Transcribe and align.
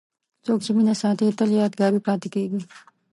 څوک 0.45 0.59
چې 0.65 0.71
مینه 0.77 0.93
ساتي، 1.01 1.27
تل 1.39 1.49
یادګاري 1.61 1.99
پاتې 2.07 2.27
کېږي. 2.35 2.59